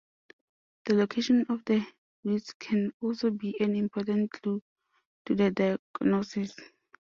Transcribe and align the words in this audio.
The 0.85 0.95
location 0.95 1.45
of 1.49 1.63
the 1.65 1.85
wheeze 2.23 2.55
can 2.57 2.91
also 3.01 3.29
be 3.29 3.55
an 3.59 3.75
important 3.75 4.31
clue 4.31 4.63
to 5.27 5.35
the 5.35 5.51
diagnosis. 5.51 6.55